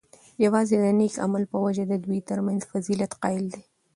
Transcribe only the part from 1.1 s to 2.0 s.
عمل په وجه د